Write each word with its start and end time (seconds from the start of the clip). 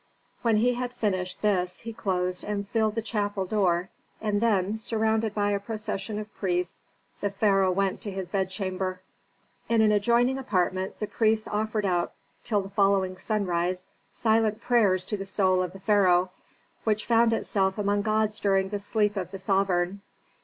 When 0.41 0.57
he 0.57 0.73
had 0.73 0.93
finished 0.93 1.43
this 1.43 1.81
he 1.81 1.93
closed 1.93 2.43
and 2.43 2.65
sealed 2.65 2.95
the 2.95 3.03
chapel 3.03 3.45
door 3.45 3.89
and 4.19 4.41
then, 4.41 4.75
surrounded 4.75 5.35
by 5.35 5.51
a 5.51 5.59
procession 5.59 6.17
of 6.17 6.33
priests, 6.37 6.81
the 7.19 7.29
pharaoh 7.29 7.71
went 7.71 8.01
to 8.01 8.11
his 8.11 8.31
bedchamber. 8.31 9.01
In 9.69 9.79
an 9.81 9.91
adjoining 9.91 10.39
apartment 10.39 10.99
the 10.99 11.05
priests 11.05 11.47
offered 11.47 11.85
up, 11.85 12.15
till 12.43 12.61
the 12.63 12.69
following 12.69 13.17
sunrise, 13.17 13.85
silent 14.11 14.59
prayers 14.59 15.05
to 15.05 15.17
the 15.17 15.25
soul 15.27 15.61
of 15.61 15.71
the 15.71 15.79
pharaoh, 15.79 16.31
which 16.83 17.05
found 17.05 17.31
itself 17.31 17.77
among 17.77 18.01
gods 18.01 18.39
during 18.39 18.69
the 18.69 18.79
sleep 18.79 19.15
of 19.15 19.29
the 19.29 19.37
sovereign. 19.37 20.01